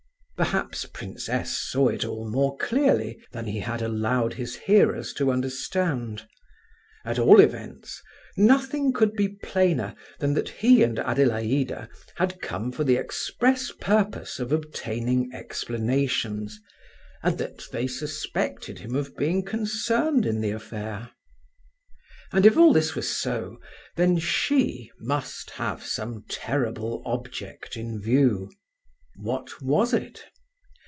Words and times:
Perhaps 0.37 0.87
Prince 0.87 1.29
S. 1.29 1.55
saw 1.55 1.89
it 1.89 2.03
all 2.03 2.27
more 2.27 2.57
clearly 2.57 3.21
than 3.31 3.45
he 3.45 3.59
had 3.59 3.79
allowed 3.79 4.33
his 4.33 4.55
hearers 4.55 5.13
to 5.13 5.31
understand. 5.31 6.27
At 7.05 7.19
all 7.19 7.39
events, 7.39 8.01
nothing 8.35 8.91
could 8.91 9.13
be 9.13 9.29
plainer 9.43 9.93
than 10.17 10.33
that 10.33 10.49
he 10.49 10.81
and 10.81 10.97
Adelaida 10.97 11.89
had 12.15 12.41
come 12.41 12.71
for 12.71 12.83
the 12.83 12.95
express 12.95 13.69
purpose 13.71 14.39
of 14.39 14.51
obtaining 14.51 15.29
explanations, 15.31 16.59
and 17.21 17.37
that 17.37 17.67
they 17.71 17.85
suspected 17.85 18.79
him 18.79 18.95
of 18.95 19.15
being 19.15 19.43
concerned 19.45 20.25
in 20.25 20.41
the 20.41 20.49
affair. 20.49 21.11
And 22.31 22.47
if 22.47 22.57
all 22.57 22.73
this 22.73 22.95
were 22.95 23.03
so, 23.03 23.59
then 23.95 24.17
she 24.17 24.89
must 24.99 25.51
have 25.51 25.85
some 25.85 26.23
terrible 26.27 27.03
object 27.05 27.77
in 27.77 28.01
view! 28.01 28.49
What 29.17 29.61
was 29.61 29.93
it? 29.93 30.23